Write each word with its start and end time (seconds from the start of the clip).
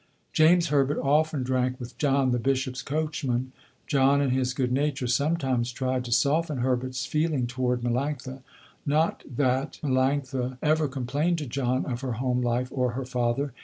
James 0.33 0.69
Herbert 0.69 0.97
often 0.97 1.43
drank 1.43 1.79
with 1.79 1.95
John, 1.99 2.31
the 2.31 2.39
Bishops' 2.39 2.81
coachman. 2.81 3.51
John 3.85 4.19
in 4.19 4.31
his 4.31 4.51
good 4.51 4.71
nature 4.71 5.05
sometimes 5.05 5.71
tried 5.71 6.05
to 6.05 6.11
soften 6.11 6.57
Herbert's 6.61 7.05
feeling 7.05 7.45
toward 7.45 7.81
Melanctha. 7.83 8.41
Not 8.83 9.21
that 9.29 9.77
Melanctha 9.83 10.57
ever 10.63 10.87
complained 10.87 11.37
to 11.37 11.45
John 11.45 11.85
of 11.85 12.01
her 12.01 12.13
home 12.13 12.41
life 12.41 12.69
or 12.71 12.93
her 12.93 13.05
father. 13.05 13.53